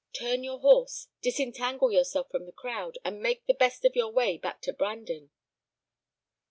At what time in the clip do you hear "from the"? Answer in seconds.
2.31-2.51